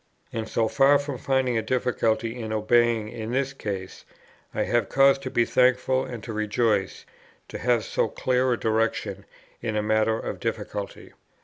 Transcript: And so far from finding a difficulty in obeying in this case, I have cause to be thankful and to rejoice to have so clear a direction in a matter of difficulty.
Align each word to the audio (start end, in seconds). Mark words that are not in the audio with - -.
And 0.33 0.49
so 0.49 0.67
far 0.67 0.97
from 0.97 1.19
finding 1.19 1.59
a 1.59 1.61
difficulty 1.61 2.35
in 2.41 2.51
obeying 2.51 3.09
in 3.09 3.31
this 3.33 3.53
case, 3.53 4.03
I 4.51 4.63
have 4.63 4.89
cause 4.89 5.19
to 5.19 5.29
be 5.29 5.45
thankful 5.45 6.05
and 6.05 6.23
to 6.23 6.33
rejoice 6.33 7.05
to 7.49 7.59
have 7.59 7.83
so 7.83 8.07
clear 8.07 8.51
a 8.51 8.59
direction 8.59 9.25
in 9.61 9.75
a 9.75 9.83
matter 9.83 10.17
of 10.17 10.39
difficulty. 10.39 11.13